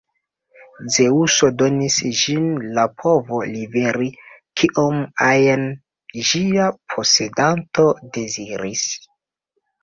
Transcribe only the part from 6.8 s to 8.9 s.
posedanto deziris.